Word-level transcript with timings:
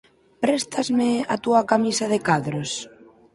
Préstasme 0.43 1.09
a 1.33 1.35
túa 1.43 1.61
camisa 1.71 2.05
de 2.13 2.19
cadros? 2.27 2.71